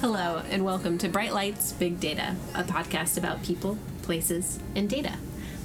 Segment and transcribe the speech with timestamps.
[0.00, 5.14] Hello, and welcome to Bright Lights Big Data, a podcast about people, places, and data.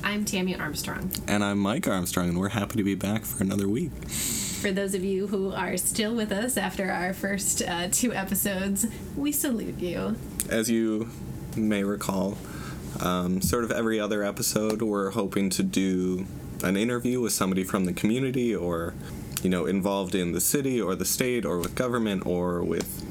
[0.03, 1.11] I'm Tammy Armstrong.
[1.27, 3.91] And I'm Mike Armstrong, and we're happy to be back for another week.
[4.09, 8.85] For those of you who are still with us after our first uh, two episodes,
[9.15, 10.15] we salute you.
[10.49, 11.09] As you
[11.55, 12.37] may recall,
[12.99, 16.27] um, sort of every other episode, we're hoping to do
[16.63, 18.93] an interview with somebody from the community or,
[19.43, 23.03] you know, involved in the city or the state or with government or with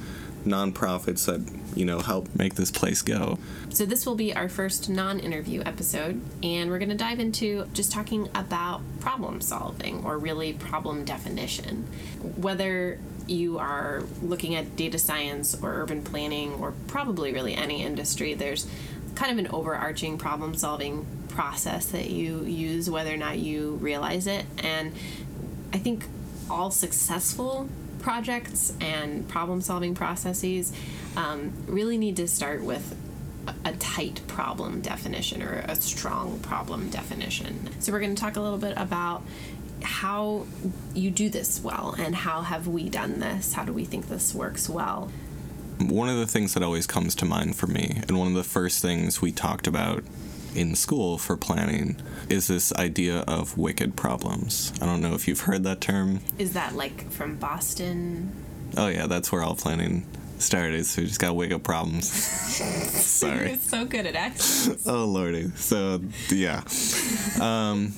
[0.45, 1.41] nonprofits that
[1.77, 3.39] you know help make this place go.
[3.71, 7.91] So this will be our first non-interview episode and we're going to dive into just
[7.91, 11.87] talking about problem solving or really problem definition.
[12.37, 18.35] Whether you are looking at data science or urban planning or probably really any industry,
[18.35, 18.67] there's
[19.15, 24.27] kind of an overarching problem solving process that you use whether or not you realize
[24.27, 24.93] it and
[25.75, 26.05] I think
[26.49, 30.73] all successful projects and problem solving processes
[31.17, 32.97] um, really need to start with
[33.65, 37.71] a tight problem definition or a strong problem definition.
[37.81, 39.23] So, we're going to talk a little bit about
[39.83, 40.47] how
[40.95, 43.53] you do this well and how have we done this?
[43.53, 45.11] How do we think this works well?
[45.81, 48.45] One of the things that always comes to mind for me, and one of the
[48.45, 50.05] first things we talked about
[50.55, 51.97] in school for planning
[52.29, 54.73] is this idea of wicked problems.
[54.81, 56.21] I don't know if you've heard that term.
[56.39, 58.33] Is that like from Boston?
[58.77, 60.07] Oh yeah, that's where all planning
[60.39, 60.87] started.
[60.87, 62.11] So we just got wicked problems.
[62.13, 63.49] Sorry.
[63.49, 64.87] You're so good at accents.
[64.87, 65.51] oh lordy.
[65.57, 66.63] So yeah.
[67.41, 67.95] Um,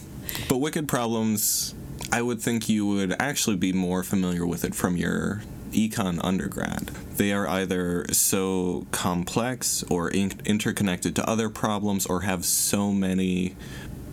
[0.48, 1.74] but wicked problems.
[2.12, 5.42] I would think you would actually be more familiar with it from your
[5.76, 6.88] econ undergrad.
[7.16, 13.54] They are either so complex or in- interconnected to other problems or have so many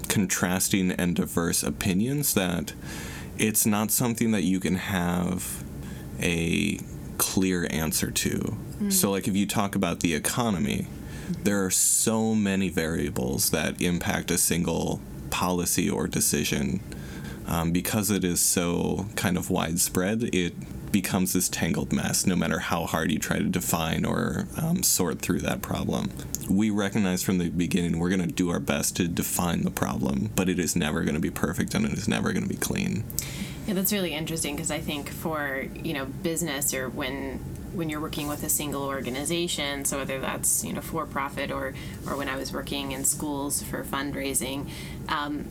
[0.09, 2.73] contrasting and diverse opinions that
[3.37, 5.63] it's not something that you can have
[6.19, 6.77] a
[7.17, 8.57] clear answer to.
[8.79, 8.93] Mm.
[8.93, 10.87] So, like, if you talk about the economy,
[11.43, 16.81] there are so many variables that impact a single policy or decision.
[17.45, 20.53] Um, because it is so kind of widespread, it
[20.93, 25.19] becomes this tangled mess no matter how hard you try to define or um, sort
[25.19, 26.09] through that problem.
[26.49, 30.29] We recognize from the beginning we're going to do our best to define the problem,
[30.35, 32.55] but it is never going to be perfect and it is never going to be
[32.55, 33.03] clean.
[33.67, 37.39] Yeah, that's really interesting because I think for you know business or when
[37.73, 41.73] when you're working with a single organization, so whether that's you know for profit or
[42.07, 44.69] or when I was working in schools for fundraising.
[45.09, 45.45] Um,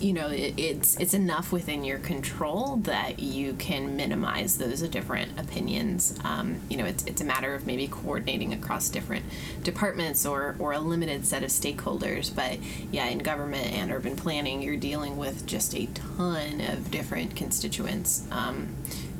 [0.00, 5.38] you know it, it's it's enough within your control that you can minimize those different
[5.38, 6.18] opinions.
[6.24, 9.24] Um, you know it's, it's a matter of maybe coordinating across different
[9.62, 12.34] departments or or a limited set of stakeholders.
[12.34, 12.58] But
[12.90, 18.26] yeah in government and urban planning you're dealing with just a ton of different constituents
[18.30, 18.74] um,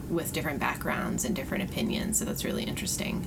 [0.08, 2.18] with different backgrounds and different opinions.
[2.18, 3.26] So that's really interesting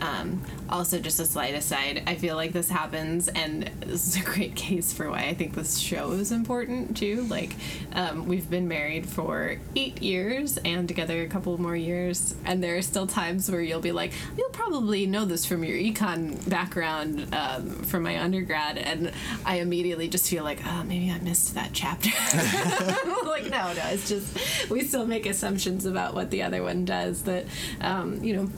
[0.00, 4.24] um, also, just a slight aside, I feel like this happens, and this is a
[4.24, 7.22] great case for why I think this show is important too.
[7.22, 7.54] Like,
[7.92, 12.76] um, we've been married for eight years and together a couple more years, and there
[12.76, 17.34] are still times where you'll be like, you'll probably know this from your econ background
[17.34, 19.12] um, from my undergrad, and
[19.44, 22.10] I immediately just feel like, oh, maybe I missed that chapter.
[23.26, 27.22] like, no, no, it's just we still make assumptions about what the other one does
[27.22, 27.46] that,
[27.80, 28.50] um, you know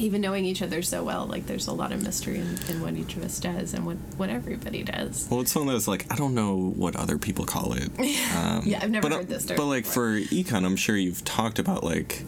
[0.00, 2.94] even knowing each other so well, like there's a lot of mystery in, in, what
[2.94, 5.28] each of us does and what, what everybody does.
[5.30, 7.90] Well, it's one of those like I don't know what other people call it.
[8.30, 9.56] Um, yeah, I've never but, heard this term.
[9.56, 10.20] But like before.
[10.20, 12.22] for econ, I'm sure you've talked about like.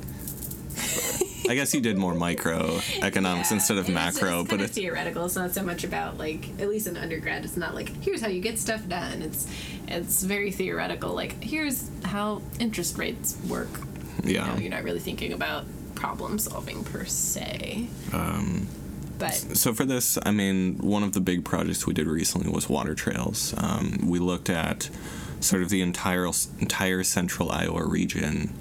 [1.48, 4.74] I guess you did more micro economics yeah, instead of it's, macro, it's but it's
[4.74, 5.24] theoretical.
[5.24, 7.44] It's not so much about like at least in undergrad.
[7.44, 9.22] It's not like here's how you get stuff done.
[9.22, 9.46] It's
[9.88, 11.14] it's very theoretical.
[11.14, 13.68] Like here's how interest rates work.
[14.22, 15.64] Yeah, you know, you're not really thinking about
[16.02, 17.86] problem solving per se.
[18.12, 18.66] Um,
[19.20, 22.68] but so for this, I mean, one of the big projects we did recently was
[22.68, 23.54] water trails.
[23.56, 24.90] Um, we looked at
[25.38, 26.26] sort of the entire
[26.58, 28.52] entire central Iowa region,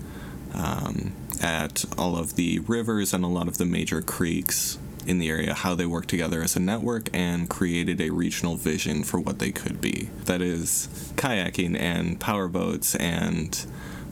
[0.54, 4.78] um, at all of the rivers and a lot of the major creeks
[5.08, 9.04] in the area, how they work together as a network, and created a regional vision
[9.04, 10.10] for what they could be.
[10.26, 13.66] That is kayaking and powerboats and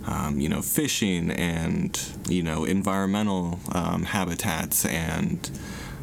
[0.09, 5.51] um, you know, fishing and, you know, environmental um, habitats and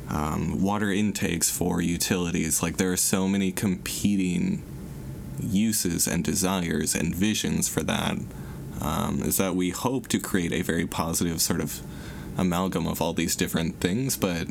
[0.09, 2.63] um, water intakes for utilities.
[2.63, 4.63] Like, there are so many competing
[5.41, 8.17] uses and desires and visions for that.
[8.81, 11.81] Um, is that we hope to create a very positive sort of
[12.37, 14.47] amalgam of all these different things, but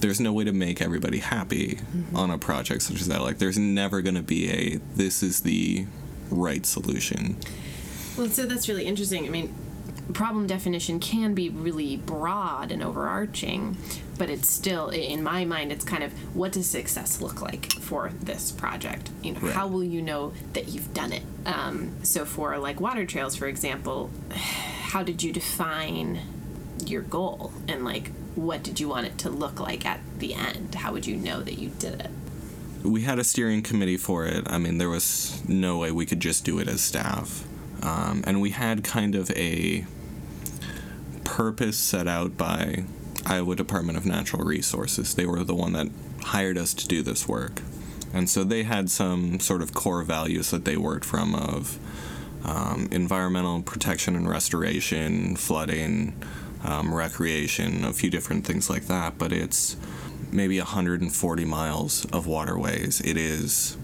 [0.00, 2.16] there's no way to make everybody happy mm-hmm.
[2.16, 3.20] on a project such as that.
[3.20, 5.84] Like, there's never going to be a this is the
[6.30, 7.36] right solution.
[8.16, 9.26] Well, so that's really interesting.
[9.26, 9.54] I mean,
[10.12, 13.76] problem definition can be really broad and overarching,
[14.18, 18.10] but it's still, in my mind, it's kind of what does success look like for
[18.20, 19.10] this project?
[19.22, 19.52] You know, Right.
[19.52, 21.22] how will you know that you've done it?
[21.46, 26.20] Um, so for like water trails, for example, how did you define
[26.86, 30.74] your goal and like what did you want it to look like at the end?
[30.76, 32.10] How would you know that you did it?
[32.82, 34.42] we had a steering committee for it.
[34.46, 37.44] I mean, there was no way we could just do it as staff.
[37.82, 39.86] Um, and we had kind of a
[41.24, 42.84] purpose set out by
[43.24, 45.14] Iowa Department of Natural Resources.
[45.14, 45.88] They were the one that
[46.22, 47.62] hired us to do this work.
[48.12, 51.78] And so they had some sort of core values that they worked from of
[52.44, 56.20] um, environmental protection and restoration, flooding,
[56.64, 59.18] um, recreation, a few different things like that.
[59.18, 59.76] But it's
[60.32, 63.00] maybe 140 miles of waterways.
[63.00, 63.76] It is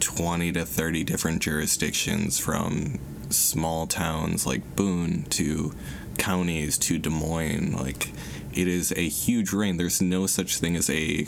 [0.00, 2.98] 20 to 30 different jurisdictions from
[3.30, 5.72] small towns like Boone to
[6.18, 7.72] counties to Des Moines.
[7.72, 8.12] Like,
[8.52, 9.78] it is a huge range.
[9.78, 11.26] There's no such thing as a,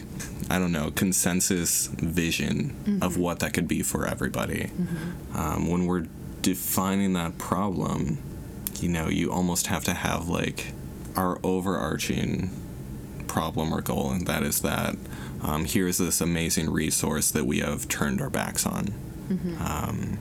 [0.51, 4.71] I don't know, consensus vision of what that could be for everybody.
[5.35, 6.07] Um, when we're
[6.43, 8.19] defining that problem,
[8.81, 10.73] you know, you almost have to have like
[11.17, 12.51] our overarching
[13.29, 14.97] problem or goal, and that is that
[15.43, 18.93] um, here's this amazing resource that we have turned our backs on.
[19.61, 20.19] Um,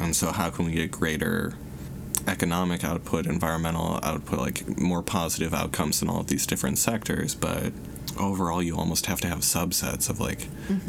[0.00, 1.54] and so, how can we get greater
[2.26, 7.34] economic output, environmental output, like more positive outcomes in all of these different sectors?
[7.34, 7.72] But
[8.18, 10.42] overall, you almost have to have subsets of like,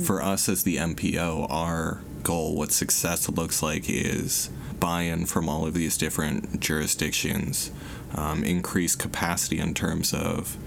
[0.03, 5.49] for us as the MPO, our goal, what success looks like is buy in from
[5.49, 7.71] all of these different jurisdictions,
[8.15, 10.57] um, increase capacity in terms of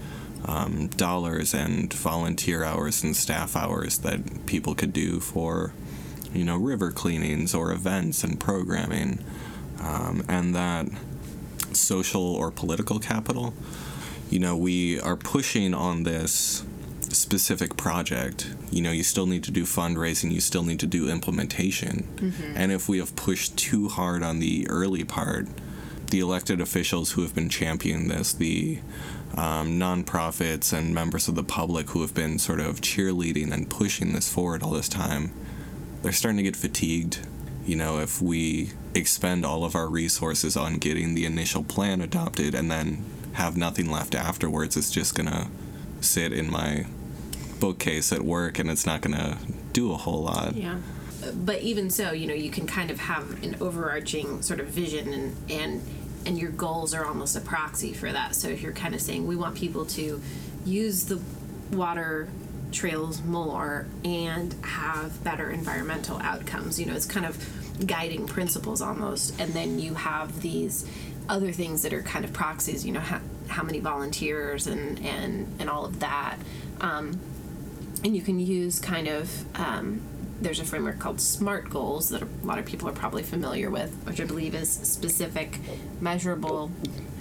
[0.45, 5.73] um, dollars and volunteer hours and staff hours that people could do for,
[6.33, 9.19] you know, river cleanings or events and programming,
[9.79, 10.87] um, and that
[11.73, 13.53] social or political capital.
[14.29, 16.63] You know, we are pushing on this
[17.01, 18.55] specific project.
[18.71, 22.07] You know, you still need to do fundraising, you still need to do implementation.
[22.55, 25.47] And if we have pushed too hard on the early part,
[26.09, 28.79] the elected officials who have been championing this, the
[29.35, 34.13] um, nonprofits and members of the public who have been sort of cheerleading and pushing
[34.13, 35.31] this forward all this time,
[36.03, 37.19] they're starting to get fatigued.
[37.65, 42.53] You know, if we expend all of our resources on getting the initial plan adopted
[42.53, 43.03] and then
[43.33, 45.49] have nothing left afterwards, it's just gonna
[46.01, 46.85] sit in my
[47.59, 49.37] bookcase at work and it's not gonna
[49.71, 50.55] do a whole lot.
[50.55, 50.77] Yeah.
[51.33, 55.13] But even so, you know, you can kind of have an overarching sort of vision
[55.13, 55.81] and and
[56.25, 58.35] and your goals are almost a proxy for that.
[58.35, 60.21] So if you're kind of saying we want people to
[60.65, 61.21] use the
[61.71, 62.27] water
[62.73, 69.39] trails more and have better environmental outcomes, you know, it's kind of guiding principles almost.
[69.39, 70.85] And then you have these
[71.29, 75.47] other things that are kind of proxies, you know, how, how many volunteers and, and,
[75.59, 76.37] and all of that.
[76.81, 77.19] Um,
[78.03, 80.01] and you can use kind of um,
[80.41, 83.93] there's a framework called SMART goals that a lot of people are probably familiar with,
[84.05, 85.59] which I believe is specific,
[86.01, 86.71] measurable,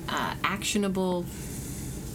[0.09, 1.25] uh, actionable,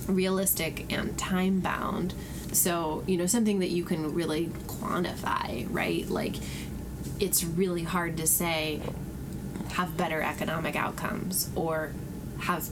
[0.07, 2.13] realistic, and time bound.
[2.57, 6.07] So, you know, something that you can really quantify, right?
[6.09, 6.35] Like,
[7.19, 8.81] it's really hard to say
[9.73, 11.91] have better economic outcomes or
[12.39, 12.67] have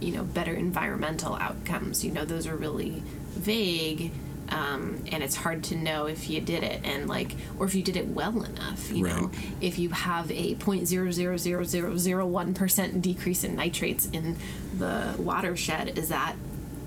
[0.00, 2.04] you know better environmental outcomes.
[2.04, 4.12] You know those are really vague
[4.50, 7.82] um, and it's hard to know if you did it and like or if you
[7.82, 9.30] did it well enough you know?
[9.60, 14.36] If you have a 0.0000001 percent decrease in nitrates in
[14.78, 16.36] the watershed is that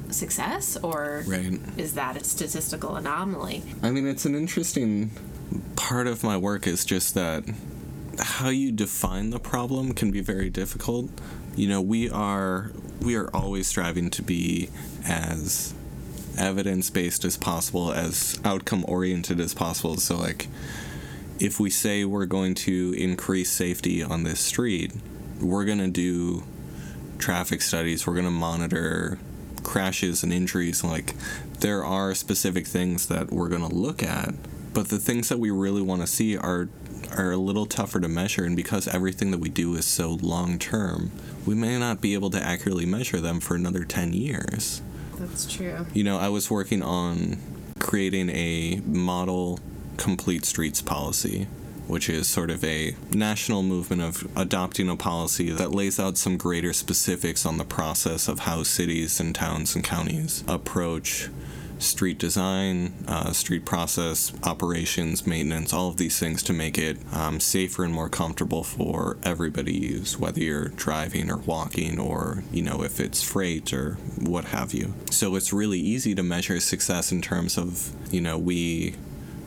[0.10, 1.60] success or Right.
[1.78, 5.12] is that a statistical anomaly I mean, it's an interesting
[5.76, 7.44] part of my work is just that
[8.20, 11.10] how you define the problem can be very difficult.
[11.56, 14.70] You know, we are we are always striving to be
[15.08, 15.74] as
[16.38, 19.98] evidence based as possible, as outcome oriented as possible.
[19.98, 20.48] So like
[21.40, 24.92] if we say we're going to increase safety on this street,
[25.40, 26.44] we're going to do
[27.20, 29.20] traffic studies, we're going to monitor
[29.68, 30.84] crashes and injuries.
[30.84, 31.14] Like,
[31.60, 34.34] there are specific things that we're going to look at,
[34.74, 36.70] but the things that we really want to see are
[37.16, 40.60] are a little tougher to measure and because everything that we do is so long
[40.60, 41.10] term
[41.46, 44.82] we may not be able to accurately measure them for another 10 years
[45.18, 47.38] that's true you know, I was working on
[47.80, 49.60] creating a model
[49.98, 51.48] complete streets policy,
[51.88, 56.38] which is sort of a national movement of adopting a policy that lays out some
[56.38, 61.30] greater specifics on the process of how cities and towns and counties approach
[61.80, 67.40] street design, uh, street process, operations, maintenance, all of these things to make it um,
[67.40, 72.62] safer and more comfortable for everybody to use, whether you're driving or walking or, you
[72.62, 74.94] know, if it's freight or what have you.
[75.12, 78.96] So it's really easy to measure success in terms of, you know, we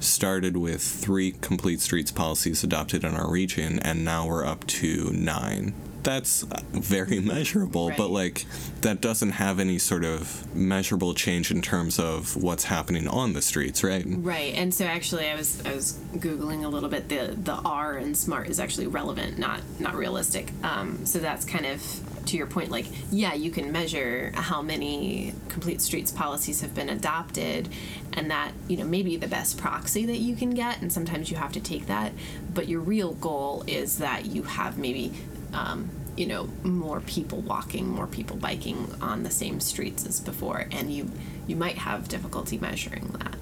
[0.01, 5.11] started with three complete streets policies adopted in our region, and now we're up to
[5.13, 5.75] nine.
[6.03, 8.47] That's very measurable, but like
[8.81, 13.43] that doesn't have any sort of measurable change in terms of what's happening on the
[13.43, 14.05] streets, right?
[14.07, 17.09] Right, and so actually, I was I was googling a little bit.
[17.09, 20.51] The the R in smart is actually relevant, not not realistic.
[20.63, 21.83] Um, so that's kind of
[22.27, 22.71] to your point.
[22.71, 27.69] Like, yeah, you can measure how many complete streets policies have been adopted,
[28.13, 30.81] and that you know maybe the best proxy that you can get.
[30.81, 32.13] And sometimes you have to take that,
[32.53, 35.13] but your real goal is that you have maybe.
[35.53, 40.67] Um, you know, more people walking, more people biking on the same streets as before,
[40.71, 41.11] and you
[41.47, 43.37] you might have difficulty measuring that.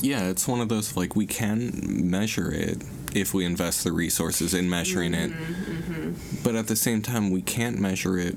[0.00, 1.72] Yeah, it's one of those like we can
[2.10, 2.82] measure it
[3.14, 6.36] if we invest the resources in measuring it, mm-hmm, mm-hmm.
[6.42, 8.36] but at the same time, we can't measure it.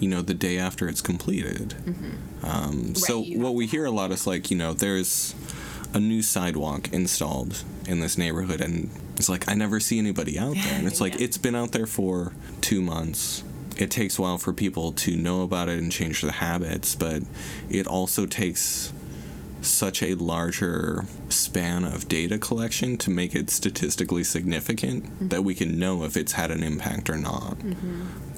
[0.00, 1.70] You know, the day after it's completed.
[1.84, 2.46] Mm-hmm.
[2.46, 5.34] Um, so Right, you what we hear a lot is like, you know, there's
[5.92, 10.54] a new sidewalk installed in this neighborhood, and it's like I never see anybody out
[10.54, 11.24] there, and it's like Yeah.
[11.24, 13.42] it's been out there for two months.
[13.76, 17.22] It takes a while for people to know about it and change their habits, but
[17.70, 18.92] it also takes
[19.60, 25.78] such a larger span of data collection to make it statistically significant that we can
[25.78, 27.56] know if it's had an impact or not.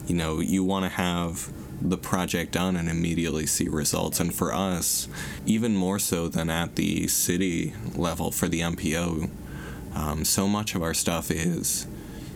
[0.07, 4.21] You know, you want to have the project done and immediately see results.
[4.21, 5.09] And for us,
[5.47, 9.31] even more so than at the city level for the MPO,
[9.95, 11.87] um, so much of our stuff is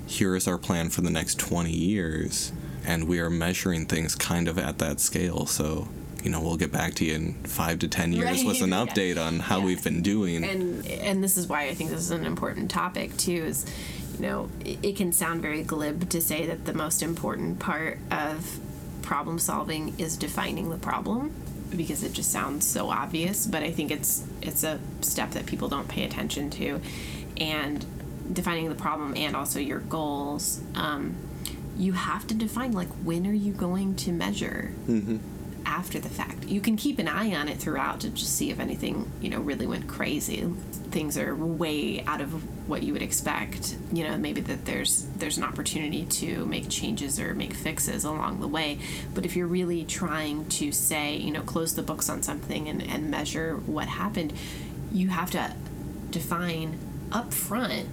[0.06, 2.52] here is our plan for the next 20 years,
[2.84, 5.46] and we are measuring things kind of at that scale.
[5.46, 5.88] So,
[6.24, 8.78] you know, we'll get back to you in five to 10 years with an Right,
[8.86, 8.92] yeah.
[9.14, 9.64] update on how Yeah.
[9.66, 10.42] we've been doing.
[10.42, 13.44] and and this is why I think this is an important topic too.
[13.44, 13.66] Is
[14.16, 18.58] you know it, can sound very glib to say that the most important part of
[19.02, 21.30] problem solving is defining the problem
[21.76, 23.46] because it just sounds so obvious.
[23.46, 26.80] But I think it's it's a step that people don't pay attention to,
[27.36, 27.84] and
[28.32, 30.60] defining the problem and also your goals.
[30.74, 31.16] Um,
[31.76, 34.72] you have to define like when are you going to measure
[35.66, 36.44] after the fact.
[36.44, 39.40] You can keep an eye on it throughout to just see if anything, you know,
[39.40, 40.42] really went crazy.
[40.90, 43.76] Things are way out of what you would expect.
[43.92, 48.40] You know, maybe that there's there's an opportunity to make changes or make fixes along
[48.40, 48.78] the way.
[49.14, 52.82] But if you're really trying to say, you know, close the books on something and,
[52.82, 54.32] and measure what happened,
[54.92, 55.54] you have to
[56.10, 56.78] define
[57.10, 57.88] up front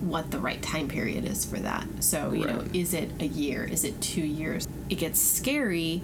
[0.00, 1.86] what the right time period is for that.
[2.00, 3.64] So, you know, is it a year?
[3.64, 4.66] Is it two years?
[4.90, 6.02] It gets scary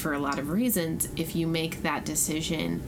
[0.00, 2.82] for a lot of reasons if you make that decision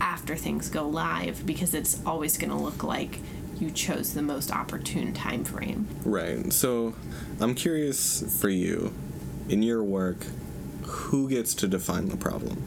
[0.00, 3.18] after things go live because it's always going to look like
[3.58, 5.88] you chose the most opportune time frame.
[6.04, 6.52] Right.
[6.52, 6.94] So
[7.40, 8.94] I'm curious for you,
[9.48, 10.18] in your work,
[10.84, 12.62] who gets to define the problem?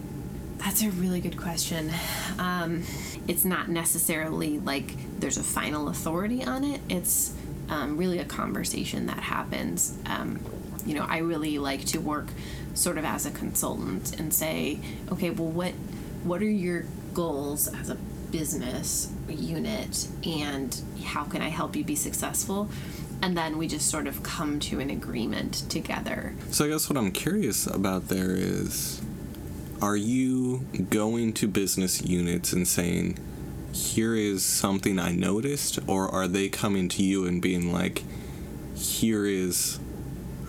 [0.58, 1.92] That's a really good question.
[2.38, 2.84] Um,
[3.28, 6.82] it's not necessarily like there's a final authority on it.
[6.90, 7.34] It's
[7.70, 9.98] um, really a conversation that happens.
[10.06, 10.40] Um,
[10.86, 12.28] you know, I really like to work
[12.74, 14.80] sort of as a consultant and say,
[15.12, 15.74] okay, well, what
[16.24, 17.96] what are your goals as a
[18.32, 22.70] business unit, and how can I help you be successful?
[23.22, 26.34] And then we just sort of come to an agreement together.
[26.50, 29.02] So I guess what I'm curious about there is
[29.82, 33.18] are you going to business units and saying,
[33.74, 38.04] here is something I noticed, or are they coming to you and being like,
[38.76, 39.80] here is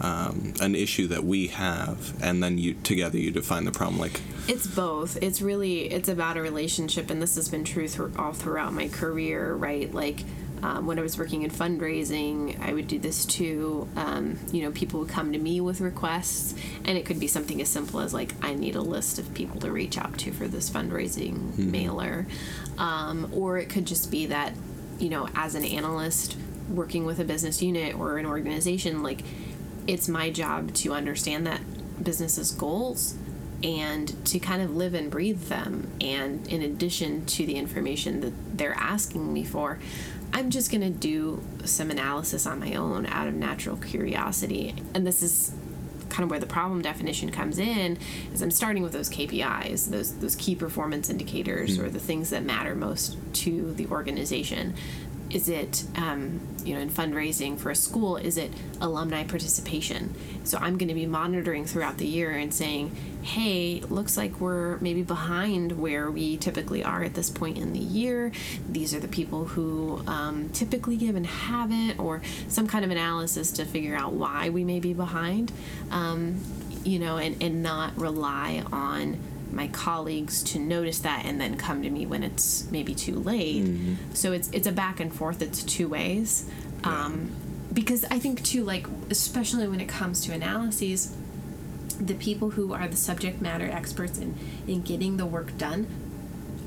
[0.03, 3.99] um, an issue that we have, and then you together you define the problem?
[3.99, 5.17] Like, It's both.
[5.23, 8.89] It's really it's about a relationship, and this has been true through, all throughout my
[8.89, 9.93] career, right?
[9.95, 10.25] Like
[10.63, 13.89] um, when I was working in fundraising, I would do this too.
[13.97, 16.55] Um, you know, people would come to me with requests,
[16.85, 19.61] and it could be something as simple as like, I need a list of people
[19.61, 22.27] to reach out to for this fundraising mailer,
[22.79, 24.55] um, or it could just be that,
[24.99, 26.37] you know, as an analyst
[26.69, 29.23] working with a business unit or an organization, like
[29.87, 31.61] it's my job to understand that
[32.03, 33.17] business's goals
[33.63, 35.91] and to kind of live and breathe them.
[36.01, 39.79] And in addition to the information that they're asking me for,
[40.33, 44.75] I'm just going to do some analysis on my own out of natural curiosity.
[44.95, 45.53] And this is
[46.09, 47.99] kind of where the problem definition comes in
[48.35, 51.85] is I'm starting with those KPIs, those those key performance indicators hmm.
[51.85, 54.75] or the things that matter most to the organization.
[55.33, 60.15] Is it um, you know in fundraising for a school is it alumni participation?
[60.45, 64.77] So i'm going to be monitoring throughout the year and saying hey looks like we're
[64.79, 68.33] maybe behind where we typically are at this point in the year.
[68.69, 73.53] These are the people who um, typically give and haven't or some kind of analysis
[73.53, 75.53] to figure out why we may be behind.
[75.91, 76.41] Um,
[76.85, 79.19] you know and, and not rely on
[79.53, 83.65] my colleagues to notice that and then come to me when it's maybe too late.
[83.65, 84.15] Mm-hmm.
[84.15, 85.43] So it's it's a back and forth.
[85.43, 86.49] It's two ways.
[86.83, 87.05] Yeah.
[87.05, 87.31] Um,
[87.73, 91.17] because I think too, like especially when it comes to analyses,
[92.01, 94.35] the people who are the subject matter experts in
[94.67, 95.87] in getting the work done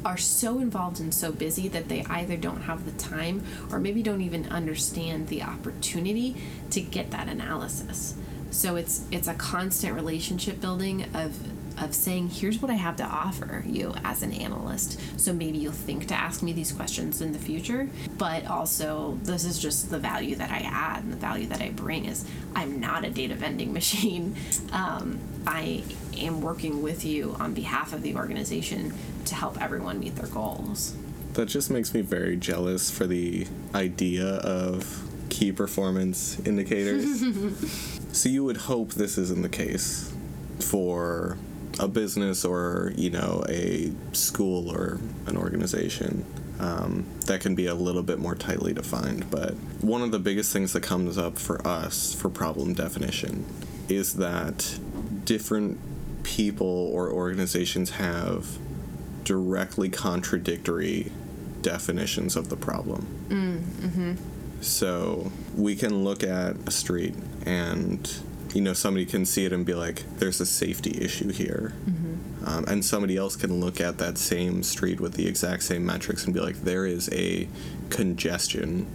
[0.05, 4.03] are so involved and so busy that they either don't have the time or maybe
[4.03, 6.35] don't even understand the opportunity
[6.69, 8.13] to get that analysis.
[8.51, 11.35] So it's it's a constant relationship building of
[11.77, 14.99] of saying, here's what I have to offer you as an analyst.
[15.19, 19.45] So maybe you'll think to ask me these questions in the future, but also this
[19.45, 22.79] is just the value that I add and the value that I bring is I'm
[22.79, 24.35] not a data vending machine.
[24.71, 25.83] Um, I
[26.17, 28.93] am working with you on behalf of the organization
[29.25, 30.95] to help everyone meet their goals.
[31.33, 37.21] That just makes me very jealous for the idea of key performance indicators.
[38.13, 40.13] so you would hope this isn't the case
[40.59, 41.37] for
[41.79, 46.25] a business or you know a school or an organization
[46.59, 50.53] um, that can be a little bit more tightly defined but one of the biggest
[50.53, 53.45] things that comes up for us for problem definition
[53.89, 54.79] is that
[55.25, 55.77] different
[56.23, 58.57] people or organizations have
[59.23, 61.11] directly contradictory
[61.61, 64.13] definitions of the problem mm, mm-hmm.
[64.61, 67.15] so we can look at a street
[67.45, 68.19] and
[68.55, 71.73] you know somebody can see it and be like there's a safety issue here.
[71.85, 72.47] Mm-hmm.
[72.47, 76.23] um, and somebody else can look at that same street with the exact same metrics
[76.25, 77.47] and be like there is a
[77.89, 78.87] congestion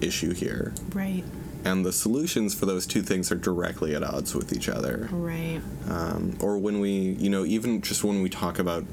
[0.00, 0.74] issue here.
[0.92, 1.24] Right.
[1.64, 5.08] And the solutions for those two things are directly at odds with each other.
[5.10, 5.60] Right.
[5.88, 8.84] Um, or when we you know even just when we talk about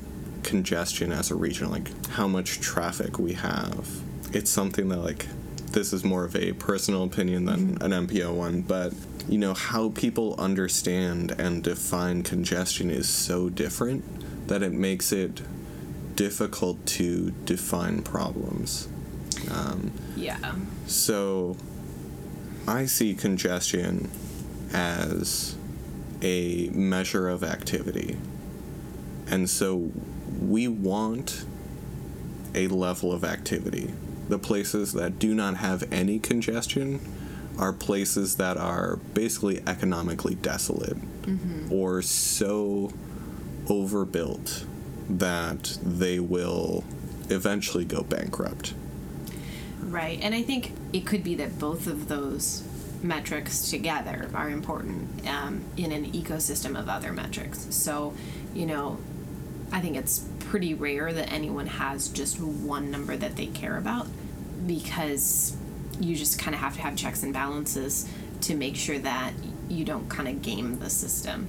[0.43, 3.87] congestion as a region like how much traffic we have
[4.33, 5.25] it's something that like
[5.73, 7.91] this is more of a personal opinion than mm-hmm.
[7.91, 8.93] an MPO one, but
[9.27, 14.03] you know how people understand and define congestion is so different
[14.47, 15.41] that it makes it
[16.15, 18.87] difficult to define problems.
[19.51, 20.55] Um, yeah.
[20.85, 21.57] So
[22.67, 24.09] I see congestion
[24.71, 25.55] as
[26.21, 28.17] a measure of activity.
[29.27, 29.91] And so
[30.41, 31.45] we want
[32.55, 33.91] a level of activity.
[34.33, 36.99] The places that do not have any congestion
[37.59, 41.71] are places that are basically economically desolate mm-hmm.
[41.71, 42.91] or so
[43.69, 44.65] overbuilt
[45.07, 46.83] that they will
[47.29, 48.73] eventually go bankrupt.
[49.81, 50.19] Right.
[50.19, 52.67] And I think it could be that both of those
[53.03, 57.67] metrics together are important um, in an ecosystem of other metrics.
[57.69, 58.15] So,
[58.55, 58.97] you know,
[59.71, 64.07] I think it's pretty rare that anyone has just one number that they care about
[64.65, 65.55] because
[65.99, 68.09] you just kind of have to have checks and balances
[68.41, 69.33] to make sure that
[69.69, 71.47] you don't kind of game the system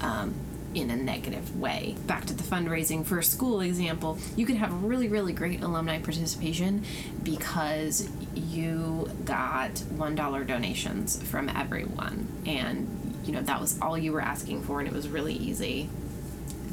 [0.00, 0.34] um,
[0.74, 1.96] in a negative way.
[2.06, 6.00] Back to the fundraising for a school example, you could have really, really great alumni
[6.00, 6.84] participation
[7.22, 12.28] because you got $1 donations from everyone.
[12.44, 15.88] And, you know, that was all you were asking for, and it was really easy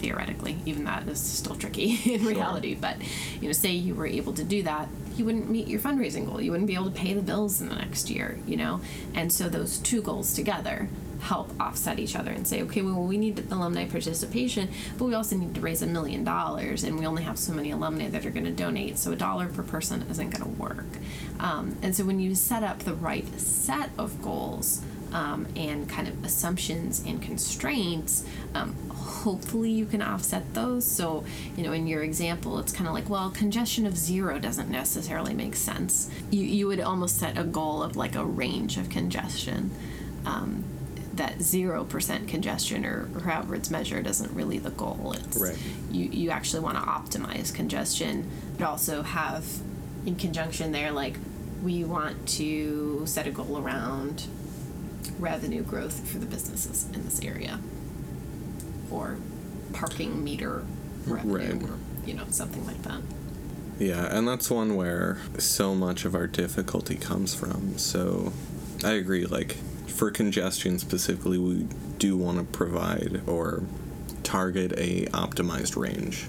[0.01, 2.97] theoretically even that is still tricky in reality but
[3.39, 6.41] you know say you were able to do that you wouldn't meet your fundraising goal.
[6.41, 8.82] You wouldn't be able to pay the bills in the next year, you know?
[9.13, 10.89] And so those two goals together
[11.21, 15.36] help offset each other and say, okay, well, we need alumni participation, but we also
[15.36, 18.32] need to raise a million dollars, and we only have so many alumni that are
[18.32, 20.88] going to donate, so a dollar per person isn't going to work.
[21.39, 24.82] Um, and so when you set up the right set of goals,
[25.13, 30.86] um, and kind of assumptions and constraints, um, hopefully you can offset those.
[30.86, 31.24] So,
[31.56, 35.34] you know, in your example, it's kind of like, well, congestion of zero doesn't necessarily
[35.34, 36.10] make sense.
[36.30, 39.71] You, you would almost set a goal of like a range of congestion.
[40.26, 40.63] Um,
[41.13, 45.13] that 0% congestion or, or however it's measured isn't really the goal.
[45.17, 45.58] It's right.
[45.91, 49.45] you, you actually want to optimize congestion, but also have
[50.06, 51.15] in conjunction there like
[51.62, 54.26] we want to set a goal around
[55.19, 57.59] revenue growth for the businesses in this area
[58.89, 59.17] or
[59.73, 60.65] parking meter
[61.05, 61.63] revenue right.
[61.63, 63.01] or you know something like that
[63.79, 68.31] yeah and that's one where so much of our difficulty comes from so
[68.83, 69.53] i agree like
[69.87, 73.63] for congestion specifically we do want to provide or
[74.23, 76.27] target a optimized range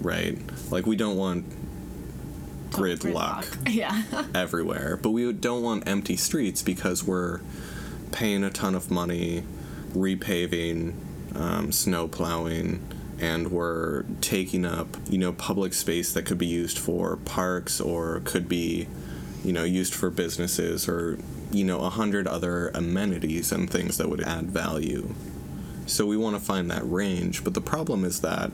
[0.00, 0.38] right
[0.70, 1.44] like we don't want
[2.70, 4.02] gridlock Yeah.
[4.34, 4.96] everywhere.
[4.96, 7.40] But we don't want empty streets because we're
[8.12, 9.44] paying a ton of money
[9.92, 10.94] repaving,
[11.34, 12.80] um, snow plowing,
[13.18, 18.20] and we're taking up, you know, public space that could be used for parks or
[18.24, 18.88] could be,
[19.44, 21.18] you know, used for businesses or,
[21.50, 25.14] you know, a hundred other amenities and things that would add value.
[25.86, 28.52] So we want to find that range, but the problem is that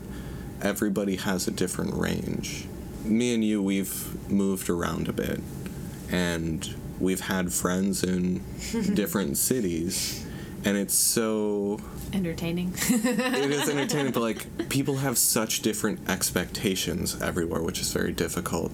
[0.61, 2.65] everybody has a different range.
[3.05, 5.39] Me and you, we've moved around a bit,
[6.11, 8.43] and we've had friends in
[8.93, 10.25] different cities,
[10.65, 11.79] and it's so
[12.13, 12.73] Entertaining.
[12.89, 18.71] it is entertaining, but like people have such different expectations everywhere, which is very difficult.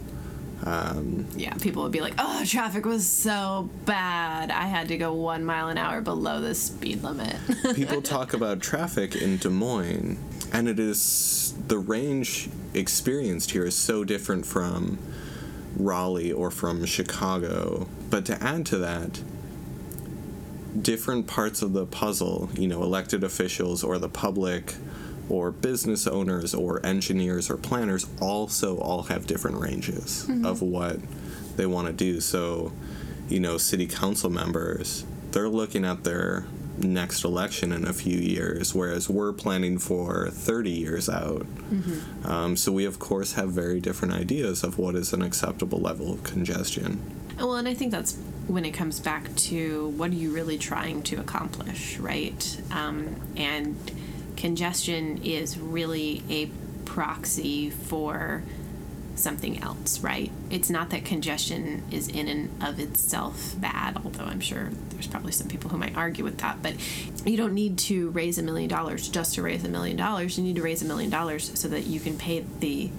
[0.65, 4.49] Um, yeah, people would be like, "Oh, traffic was so bad.
[4.49, 7.35] I had to go one mile an hour below the speed limit."
[7.75, 10.17] People talk about traffic in Des Moines,
[10.53, 14.97] and it is the range experienced here is so different from
[15.75, 17.87] Raleigh or from Chicago.
[18.09, 19.21] But to add to that,
[20.79, 24.75] different parts of the puzzle, you know, elected officials or the public
[25.29, 30.45] or business owners or engineers or planners also all have different ranges mm-hmm.
[30.45, 30.97] of what
[31.55, 32.19] they want to do.
[32.19, 32.73] So,
[33.29, 36.45] you know, city council members, they're looking at their
[36.83, 41.45] next election in a few years, whereas we're planning for 30 years out.
[42.25, 46.13] Um, so we, of course, have very different ideas of what is an acceptable level
[46.13, 47.01] of congestion.
[47.37, 48.17] Well, and I think that's
[48.47, 52.61] when it comes back to what are you really trying to accomplish, right?
[52.71, 53.75] Um, and
[54.35, 56.47] congestion is really a
[56.85, 58.43] proxy for
[59.15, 60.31] something else, right?
[60.49, 65.31] It's not that congestion is in and of itself bad, although I'm sure there's probably
[65.31, 66.75] some people who might argue with that, but
[67.25, 70.37] you don't need to raise a million dollars just to raise a million dollars.
[70.37, 72.89] You need to raise a million dollars so that you can pay the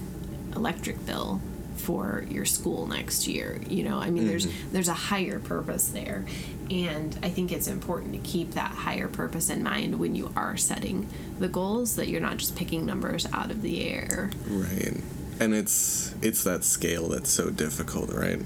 [0.54, 1.40] electric bill
[1.76, 3.60] for your school next year.
[3.68, 4.72] You know, I mean there's mm-hmm.
[4.72, 6.24] there's a higher purpose there.
[6.70, 10.56] And I think it's important to keep that higher purpose in mind when you are
[10.56, 11.06] setting
[11.38, 14.30] the goals that you're not just picking numbers out of the air.
[14.48, 14.96] Right.
[15.40, 18.40] And it's it's that scale that's so difficult, right?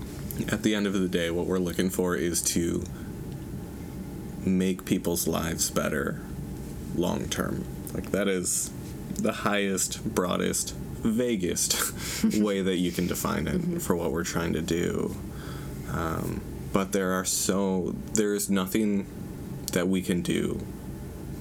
[0.50, 2.84] At the end of the day, what we're looking for is to
[4.44, 6.20] make people's lives better
[6.94, 7.64] long term.
[7.92, 8.70] Like that is
[9.14, 14.62] the highest, broadest, vaguest way that you can define it for what we're trying to
[14.62, 15.16] do.
[15.90, 16.40] Um,
[16.72, 19.06] but there are so there is nothing
[19.72, 20.60] that we can do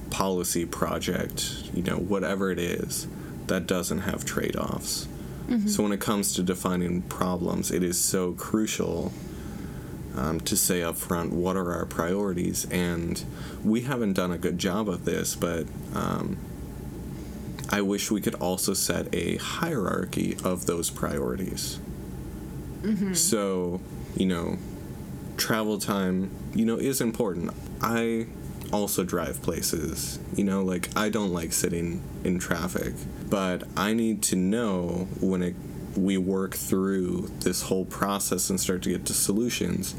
[0.10, 3.08] policy project, you know, whatever it is,
[3.48, 5.08] that doesn't have trade offs.
[5.68, 9.14] So when it comes to defining problems, it is so crucial
[10.16, 12.66] um, to say up front what are our priorities.
[12.70, 13.24] And
[13.64, 16.38] we haven't done a good job of this, but um,
[17.70, 21.80] I wish we could also set a hierarchy of those priorities.
[23.16, 23.80] So,
[24.16, 24.58] you know,
[25.38, 27.52] travel time, you know, is important.
[27.82, 28.28] I
[28.72, 30.20] also drive places.
[30.36, 32.94] You know, like I don't like sitting in traffic,
[33.30, 35.56] but I need to know when it
[35.96, 39.96] we work through this whole process and start to get to solutions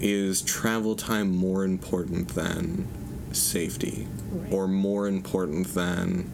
[0.00, 2.86] is travel time more important than
[3.32, 4.52] safety Right.
[4.52, 6.30] or more important than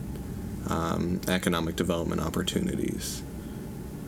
[0.69, 3.23] um, economic development opportunities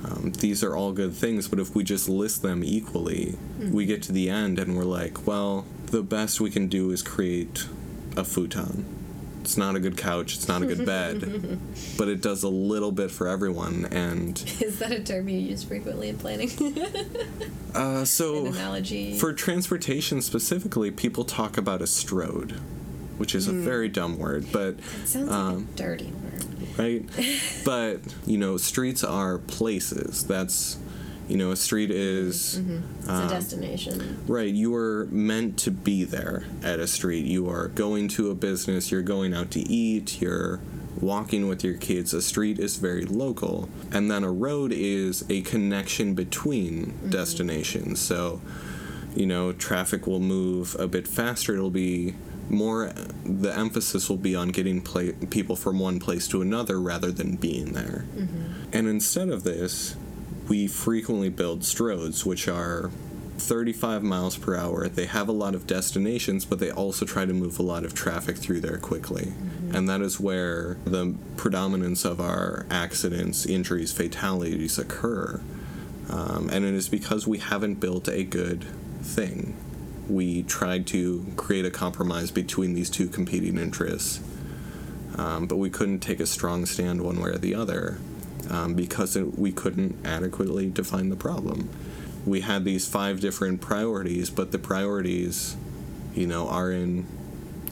[0.05, 3.37] um, these are all good things, but if we just list them equally,
[3.71, 7.03] we get to the end and we're like, well, the best we can do is
[7.03, 7.67] create
[8.17, 8.85] a futon.
[9.43, 11.59] It's not a good couch, it's not a good bed,
[11.99, 13.87] but it does a little bit for everyone.
[13.91, 16.51] And Is that a term you use frequently in planning?
[17.75, 19.19] uh, An so analogy.
[19.19, 22.53] for transportation specifically, people talk about a stroad,
[23.17, 26.79] which is a very dumb word, but it sounds like um, a dirty word.
[26.79, 27.05] right?
[27.65, 30.23] but you know, streets are places.
[30.27, 30.77] That's
[31.31, 32.99] you know, a street is mm-hmm.
[32.99, 34.25] It's a um, destination.
[34.27, 34.53] right.
[34.53, 37.25] You are meant to be there at a street.
[37.25, 38.91] You are going to a business.
[38.91, 40.21] You're going out to eat.
[40.21, 40.59] You're
[41.01, 42.13] walking with your kids.
[42.13, 47.11] A street is very local, and then a road is a connection between mm-hmm.
[47.11, 48.01] destinations.
[48.01, 48.41] So,
[49.15, 51.55] you know, traffic will move a bit faster.
[51.55, 52.17] It'll be
[52.49, 52.93] more.
[53.25, 57.37] The emphasis will be on getting pla- people from one place to another rather than
[57.37, 58.05] being there.
[58.17, 58.71] Mm-hmm.
[58.73, 59.95] And instead of this,
[60.51, 62.91] we frequently build stroads, which are
[63.39, 64.89] 35 miles per hour.
[64.89, 67.95] They have a lot of destinations, but they also try to move a lot of
[67.95, 69.33] traffic through there quickly.
[69.73, 75.41] And that is where the predominance of our accidents, injuries, fatalities occur.
[76.09, 78.65] Um, and it is because we haven't built a good
[79.01, 79.57] thing.
[80.09, 84.21] We tried to create a compromise between these two competing interests,
[85.17, 88.01] um, but we couldn't take a strong stand one way or the other.
[88.51, 91.71] Um, because it, we couldn't adequately define the problem.
[92.27, 95.57] We had these five different priorities, but the priorities,
[96.15, 97.07] you know, are in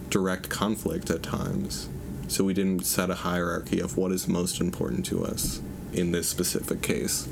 [0.08, 1.88] direct conflict at times.
[2.28, 5.60] So we didn't set a hierarchy of what is most important to us
[5.92, 7.28] in this specific case.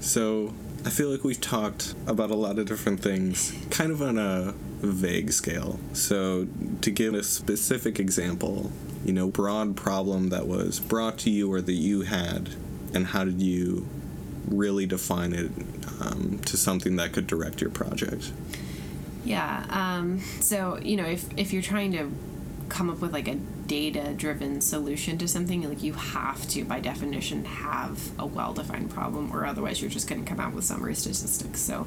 [0.00, 0.52] So
[0.84, 4.54] I feel like we've talked about a lot of different things, kind of on a
[4.80, 5.80] vague scale.
[5.92, 6.46] So
[6.82, 8.70] to give a specific example,
[9.04, 12.50] you know, broad problem that was brought to you or that you had,
[12.96, 13.86] and how did you
[14.48, 15.50] really define it
[16.00, 18.32] um, to something that could direct your project?
[19.24, 19.64] Yeah.
[19.68, 22.10] Um, so you know, if if you're trying to
[22.68, 26.80] come up with like a data driven solution to something like you have to by
[26.80, 30.64] definition have a well defined problem or otherwise you're just going to come out with
[30.64, 31.86] summary statistics so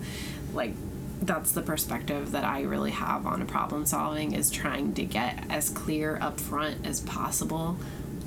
[0.53, 0.73] like
[1.21, 5.43] that's the perspective that I really have on a problem solving is trying to get
[5.49, 7.77] as clear up front as possible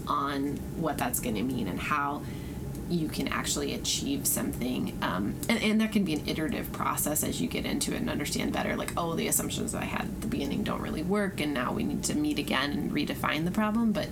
[0.06, 2.22] on what that's going to mean and how
[2.92, 4.96] you can actually achieve something.
[5.02, 8.10] Um, and, and there can be an iterative process as you get into it and
[8.10, 11.40] understand better, like, oh, the assumptions that I had at the beginning don't really work,
[11.40, 13.92] and now we need to meet again and redefine the problem.
[13.92, 14.08] But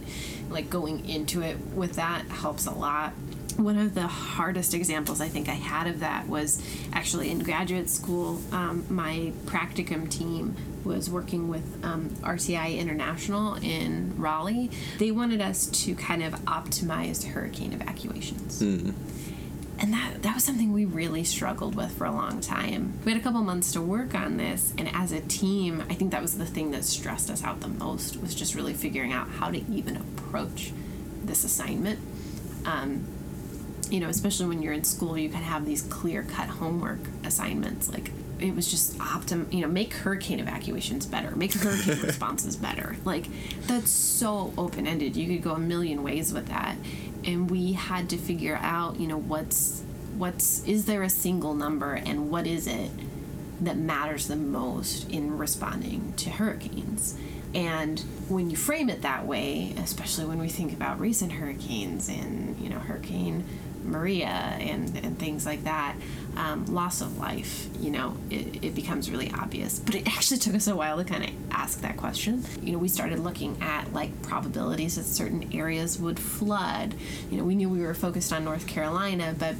[0.49, 3.13] like going into it with that helps a lot
[3.57, 7.89] one of the hardest examples I think I had of that was actually in graduate
[7.89, 8.41] school.
[8.53, 14.71] Um, my practicum team was working with um, RTI International in Raleigh.
[14.99, 18.63] They wanted us to kind of optimize hurricane evacuations.
[18.63, 18.95] Mm.
[19.79, 22.99] And that, that was something we really struggled with for a long time.
[23.05, 26.11] We had a couple months to work on this, and as a team, I think
[26.11, 29.29] that was the thing that stressed us out the most was just really figuring out
[29.29, 30.73] how to even approach
[31.25, 31.99] this assignment.
[32.67, 33.07] Um,
[33.91, 37.93] you know, especially when you're in school, you can have these clear cut homework assignments.
[37.93, 42.97] Like it was just optim, you know, make hurricane evacuations better, make hurricane responses better.
[43.05, 43.27] Like
[43.67, 45.17] that's so open ended.
[45.17, 46.77] You could go a million ways with that,
[47.25, 49.83] and we had to figure out, you know, what's
[50.17, 52.91] what's is there a single number and what is it
[53.61, 57.17] that matters the most in responding to hurricanes.
[57.55, 62.59] And when you frame it that way, especially when we think about recent hurricanes and
[62.59, 63.45] you know Hurricane
[63.85, 65.97] Maria and, and things like that,
[66.37, 69.79] um, loss of life, you know, it, it becomes really obvious.
[69.79, 72.45] But it actually took us a while to kind of ask that question.
[72.63, 76.95] You know, we started looking at like probabilities that certain areas would flood.
[77.31, 79.55] You know, we knew we were focused on North Carolina, but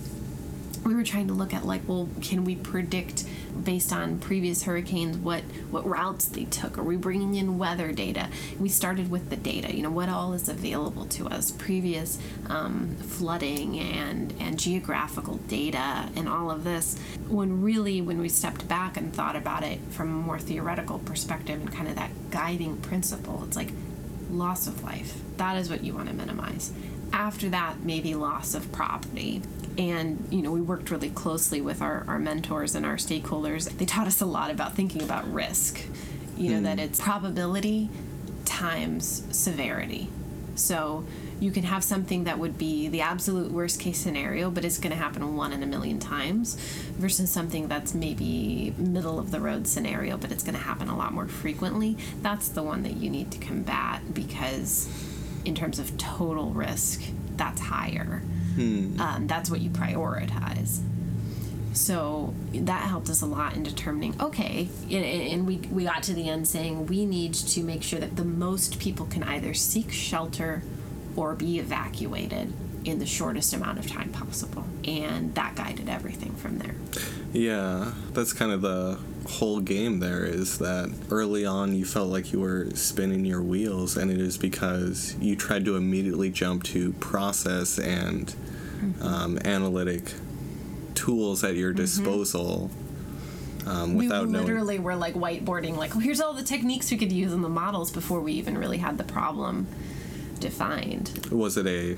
[0.85, 5.17] we were trying to look at like well can we predict based on previous hurricanes
[5.17, 6.79] what what routes they took.
[6.79, 8.29] Are we bringing in weather data?
[8.59, 12.97] We started with the data you know what all is available to us previous um,
[12.97, 16.99] flooding and and geographical data and all of this.
[17.29, 21.61] When really when we stepped back and thought about it from a more theoretical perspective
[21.61, 23.71] and kind of that guiding principle it's like
[24.31, 25.21] loss of life.
[25.37, 26.73] That is what you want to minimize
[27.13, 29.43] after that maybe loss of property.
[29.79, 33.71] And you know we worked really closely with our, our mentors and our stakeholders.
[33.79, 35.81] They taught us a lot about thinking about risk
[36.41, 36.65] you know mm.
[36.65, 37.91] that it's probability
[38.45, 40.09] times severity.
[40.55, 41.05] So
[41.39, 44.91] you can have something that would be the absolute worst case scenario but it's going
[44.91, 46.55] to happen one in a million times
[46.99, 50.97] versus something that's maybe middle of the road scenario but it's going to happen a
[50.97, 51.97] lot more frequently.
[52.23, 54.89] That's the one that you need to combat because
[55.45, 57.03] in terms of total risk
[57.37, 58.23] that's higher
[58.55, 59.01] Hmm.
[59.01, 60.81] Um, that's what you prioritize.
[61.73, 66.29] So that helped us a lot in determining okay, and we, we got to the
[66.29, 70.63] end saying we need to make sure that the most people can either seek shelter
[71.17, 72.53] or be evacuated
[72.85, 74.65] in the shortest amount of time possible.
[74.85, 76.75] And that guided everything from there.
[77.33, 78.99] Yeah, that's kind of the
[79.31, 83.97] whole game there is that early on you felt like you were spinning your wheels,
[83.97, 89.03] and it is because you tried to immediately jump to process and mm-hmm.
[89.03, 90.13] um, analytic
[90.95, 91.83] tools at your mm-hmm.
[91.83, 92.71] disposal.
[93.67, 94.85] Um, without we literally knowing.
[94.85, 97.91] were like whiteboarding, like, well, here's all the techniques we could use in the models
[97.91, 99.67] before we even really had the problem
[100.41, 101.29] defined.
[101.31, 101.97] Was it a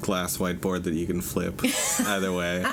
[0.00, 1.60] glass whiteboard that you can flip
[2.06, 2.64] either way.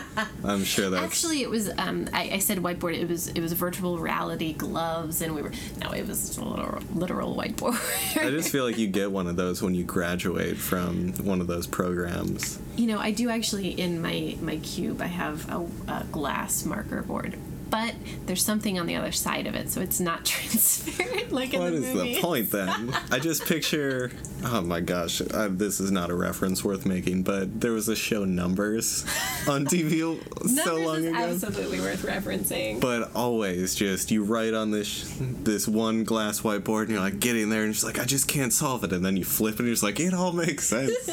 [0.43, 1.69] I'm sure that's actually it was.
[1.77, 2.97] Um, I, I, said whiteboard.
[2.99, 6.83] It was it was virtual reality gloves, and we were no, it was a literal,
[6.93, 7.79] literal whiteboard.
[8.17, 11.47] I just feel like you get one of those when you graduate from one of
[11.47, 12.59] those programs.
[12.75, 15.01] You know, I do actually in my my cube.
[15.01, 17.37] I have a, a glass marker board
[17.75, 17.93] but
[18.25, 21.81] there's something on the other side of it, so it's not transparent like what in
[21.81, 22.95] the What is the point then?
[23.11, 24.11] I just picture.
[24.45, 27.95] Oh my gosh, I, this is not a reference worth making, but there was a
[27.95, 29.03] show Numbers
[29.45, 30.17] on TV
[30.63, 31.17] so long is ago.
[31.17, 32.79] Absolutely worth referencing.
[32.79, 37.49] But always, just you write on this this one glass whiteboard, and you're like getting
[37.49, 39.67] there, and you're just like, I just can't solve it, and then you flip, and
[39.67, 41.09] you're just like, it all makes sense.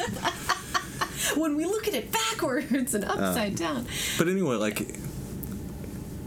[1.35, 3.85] when we look at it backwards and uh, upside down.
[4.17, 4.97] But anyway, like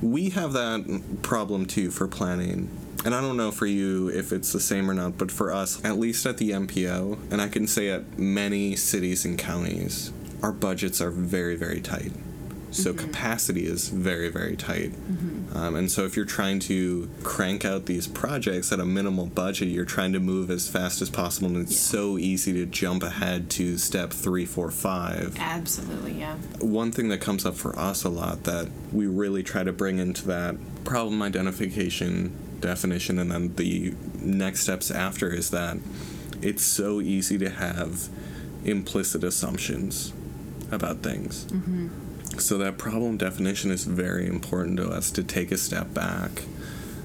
[0.06, 2.70] we have that problem too for planning.
[3.04, 5.84] And I don't know for you if it's the same or not, but for us,
[5.84, 10.52] at least at the MPO, and I can say at many cities and counties, our
[10.52, 12.12] budgets are very, very tight.
[12.76, 13.06] So mm-hmm.
[13.06, 14.92] capacity is very, very tight.
[14.92, 15.56] Mm-hmm.
[15.56, 19.68] Um, and so if you're trying to crank out these projects at a minimal budget,
[19.68, 21.98] you're trying to move as fast as possible, and it's Yeah.
[21.98, 26.36] so easy to jump ahead to step three, four, five Absolutely, yeah.
[26.60, 29.98] one thing that comes up for us a lot that we really try to bring
[29.98, 35.76] into that problem identification definition and then the next steps after is that
[36.42, 38.08] it's so easy to have
[38.64, 40.12] implicit assumptions
[40.70, 41.46] about things.
[41.46, 41.88] Mm-hmm.
[42.40, 46.42] So that problem definition is very important to us to take a step back,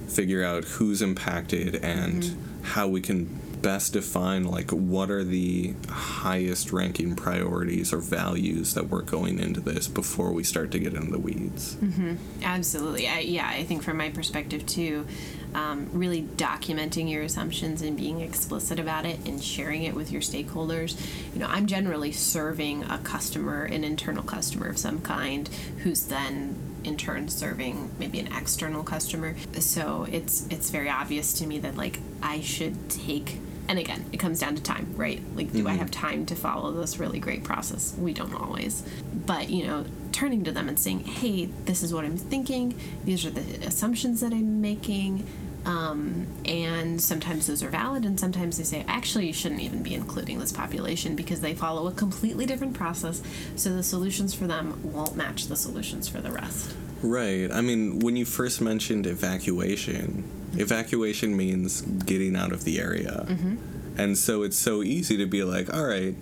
[0.07, 2.63] figure out who's impacted and mm-hmm.
[2.63, 8.87] how we can best define like what are the highest ranking priorities or values that
[8.87, 11.75] we're going into this before we start to get into the weeds.
[11.75, 12.15] Mm-hmm.
[12.43, 13.07] Absolutely.
[13.07, 15.05] I, yeah, I think from my perspective too,
[15.53, 20.21] um, really documenting your assumptions and being explicit about it and sharing it with your
[20.21, 20.99] stakeholders.
[21.33, 25.47] You know, I'm generally serving a customer, an internal customer of some kind,
[25.79, 29.35] who's then in turn serving maybe an external customer.
[29.59, 33.39] So it's it's very obvious to me that like I should take
[33.71, 35.21] and again, it comes down to time, right?
[35.33, 37.95] Like, do I have time to follow this really great process?
[37.97, 38.83] We don't always.
[39.25, 43.25] But, you know, turning to them and saying, hey, this is what I'm thinking, these
[43.25, 45.25] are the assumptions that I'm making.
[45.63, 49.93] Um, and sometimes those are valid, and sometimes they say, actually, you shouldn't even be
[49.93, 53.21] including this population because they follow a completely different process.
[53.55, 56.75] So the solutions for them won't match the solutions for the rest.
[57.01, 57.49] Right.
[57.49, 63.25] I mean, when you first mentioned evacuation, evacuation means getting out of the area.
[63.27, 63.55] Mm-hmm.
[63.97, 66.15] And so it's so easy to be like, all right,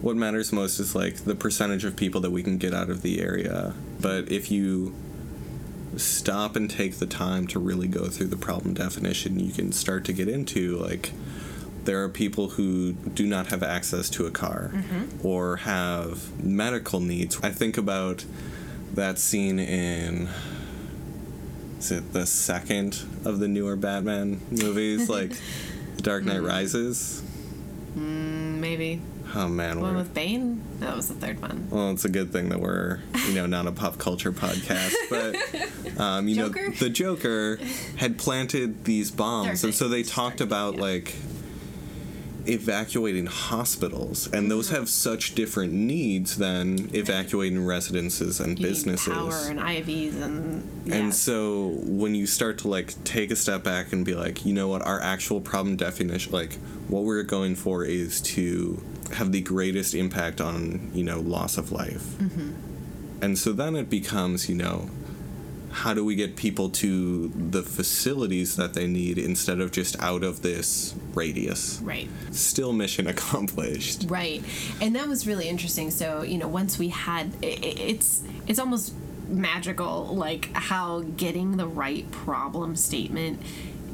[0.00, 3.02] what matters most is like the percentage of people that we can get out of
[3.02, 3.74] the area.
[4.00, 4.94] But if you
[5.96, 10.04] stop and take the time to really go through the problem definition, you can start
[10.04, 11.12] to get into like
[11.84, 15.26] there are people who do not have access to a car mm-hmm.
[15.26, 17.40] or have medical needs.
[17.42, 18.24] I think about
[18.94, 20.28] that scene in
[21.78, 25.32] is it the second of the newer Batman movies, like
[25.98, 27.22] Dark Knight Rises?
[27.96, 29.00] Mm, maybe.
[29.34, 30.62] Oh man, One with Bane?
[30.78, 31.66] That was the third one.
[31.70, 36.00] well, it's a good thing that we're you know not a pop culture podcast, but
[36.00, 36.68] um, you Joker?
[36.68, 37.58] know the Joker
[37.96, 40.82] had planted these bombs, and so they talked about yeah.
[40.82, 41.14] like
[42.48, 44.76] evacuating hospitals, and those Mm-hmm.
[44.76, 49.12] have such different needs than evacuating residences and You businesses.
[49.12, 50.96] Power and IVs and yeah.
[50.96, 54.52] And so when you start to like take a step back and be like, you
[54.52, 56.54] know what, our actual problem definition, like
[56.88, 58.82] what we're going for is to
[59.12, 62.02] have the greatest impact on, you know, loss of life.
[62.18, 62.52] Mm-hmm.
[63.22, 64.90] And so then it becomes, you know,
[65.76, 70.24] how do we get people to the facilities that they need instead of just out
[70.24, 71.80] of this radius?
[71.82, 72.08] right.
[72.30, 74.06] Still mission accomplished.
[74.08, 74.42] Right,
[74.80, 75.90] and that was really interesting.
[75.90, 78.94] So you know, once we had, it's it's almost
[79.28, 83.42] magical, like how getting the right problem statement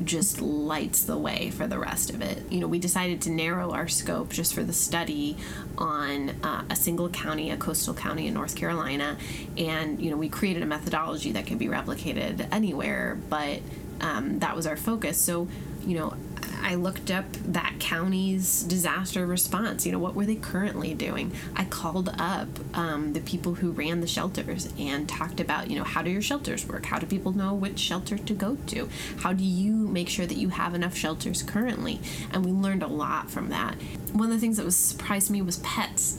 [0.05, 2.50] just lights the way for the rest of it.
[2.50, 5.37] You know, we decided to narrow our scope just for the study
[5.78, 9.16] on uh, a single county, a coastal county in North Carolina,
[9.57, 13.61] and you know, we created a methodology that can be replicated anywhere, but
[14.00, 15.18] um, that was our focus.
[15.18, 15.48] So,
[15.87, 16.14] you know,
[16.62, 19.85] I looked up that county's disaster response.
[19.85, 21.33] You know, what were they currently doing?
[21.57, 25.85] I called up um, the people who ran the shelters and talked about, you know,
[25.85, 26.87] how do your shelters work?
[26.87, 28.88] How do people know which shelter to go to?
[29.18, 32.01] How do you make sure that you have enough shelters currently?
[32.31, 33.75] And we learned a lot from that.
[34.12, 36.18] One of the things that was surprised me was pets.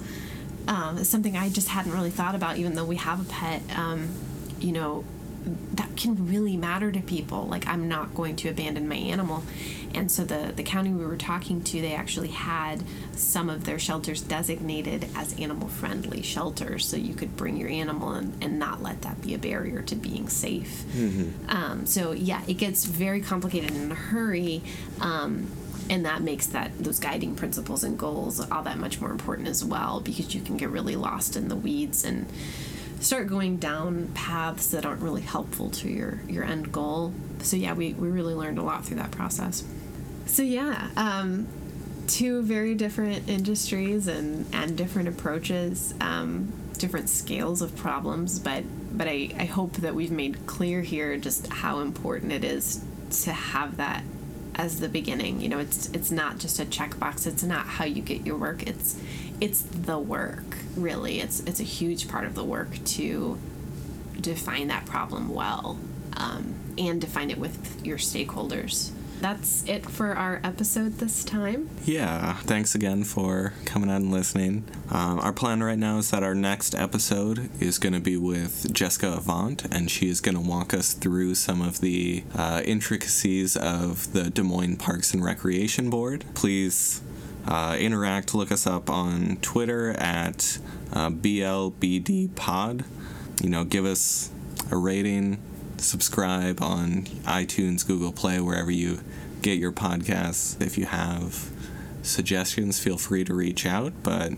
[0.67, 3.62] Um, it's something I just hadn't really thought about, even though we have a pet.
[3.75, 4.10] Um,
[4.60, 5.03] you know,
[5.73, 7.47] that can really matter to people.
[7.47, 9.43] Like I'm not going to abandon my animal.
[9.93, 13.77] And so the the county we were talking to, they actually had some of their
[13.79, 18.81] shelters designated as animal friendly shelters, so you could bring your animal and, and not
[18.81, 20.83] let that be a barrier to being safe.
[21.50, 24.63] Um, so yeah, it gets very complicated in a hurry.
[25.00, 25.52] Um,
[25.89, 29.63] and that makes that those guiding principles and goals all that much more important as
[29.65, 32.25] well because you can get really lost in the weeds and
[33.04, 37.13] start going down paths that aren't really helpful to your your end goal.
[37.39, 39.63] So yeah we, we really learned a lot through that process.
[40.25, 41.47] So yeah um,
[42.08, 48.63] two very different industries and and different approaches um, different scales of problems but
[48.95, 52.83] but I, I hope that we've made clear here just how important it is
[53.23, 54.04] to have that
[54.56, 55.41] as the beginning.
[55.41, 57.27] You know, it's it's not just a checkbox.
[57.27, 58.63] It's not how you get your work.
[58.63, 58.99] It's
[59.41, 60.58] it's the work.
[60.75, 63.37] Really, it's it's a huge part of the work to
[64.19, 65.77] define that problem well
[66.15, 68.91] um, and define it with your stakeholders.
[69.24, 71.69] That's it for our episode this time.
[71.86, 74.65] Yeah, thanks again for coming out and listening.
[74.92, 78.74] Um, our plan right now is that our next episode is going to be with
[78.74, 83.56] Jessica Avant, and she is going to walk us through some of the uh, intricacies
[83.56, 86.26] of the Des Moines Parks and Recreation Board.
[86.34, 87.02] Please
[87.48, 90.58] uh, interact, look us up on Twitter at
[90.92, 91.10] uh.
[93.42, 94.32] You know, give us
[94.69, 95.42] a rating,
[95.78, 99.00] subscribe on iTunes, Google Play, wherever you
[99.44, 100.60] get your podcasts.
[100.62, 101.52] If you have
[102.02, 103.94] suggestions, feel free to reach out.
[104.02, 104.33] But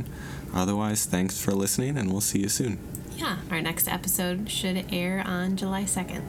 [0.53, 2.79] otherwise, thanks for listening, and we'll see you soon.
[3.15, 6.21] Yeah, our next episode should air on July 2nd.